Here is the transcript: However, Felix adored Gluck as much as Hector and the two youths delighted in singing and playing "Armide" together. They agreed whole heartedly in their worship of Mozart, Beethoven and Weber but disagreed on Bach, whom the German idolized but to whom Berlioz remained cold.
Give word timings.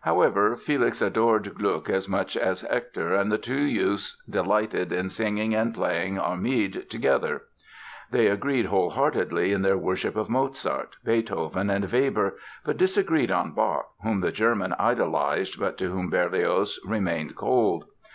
However, 0.00 0.56
Felix 0.56 1.02
adored 1.02 1.54
Gluck 1.56 1.90
as 1.90 2.08
much 2.08 2.38
as 2.38 2.62
Hector 2.62 3.12
and 3.14 3.30
the 3.30 3.36
two 3.36 3.60
youths 3.60 4.16
delighted 4.26 4.94
in 4.94 5.10
singing 5.10 5.54
and 5.54 5.74
playing 5.74 6.16
"Armide" 6.16 6.88
together. 6.88 7.42
They 8.10 8.28
agreed 8.28 8.64
whole 8.64 8.88
heartedly 8.88 9.52
in 9.52 9.60
their 9.60 9.76
worship 9.76 10.16
of 10.16 10.30
Mozart, 10.30 10.96
Beethoven 11.04 11.68
and 11.68 11.92
Weber 11.92 12.38
but 12.64 12.78
disagreed 12.78 13.30
on 13.30 13.52
Bach, 13.52 13.90
whom 14.02 14.20
the 14.20 14.32
German 14.32 14.72
idolized 14.78 15.60
but 15.60 15.76
to 15.76 15.90
whom 15.90 16.08
Berlioz 16.08 16.80
remained 16.86 17.36
cold. 17.36 17.84